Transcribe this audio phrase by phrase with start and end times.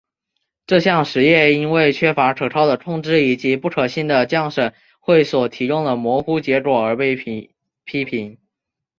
[0.65, 8.39] 这项实验因为缺乏可靠的控制以及不可信的降神会所提供的模糊结果而被批评。